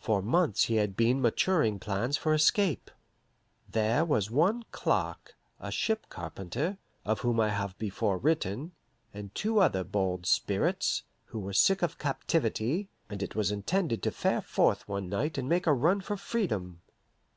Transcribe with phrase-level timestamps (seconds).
[0.00, 2.90] For months he had been maturing plans for escape.
[3.70, 8.72] There was one Clark, a ship carpenter (of whom I have before written),
[9.14, 14.10] and two other bold spirits, who were sick of captivity, and it was intended to
[14.10, 16.80] fare forth one night and make a run for freedom.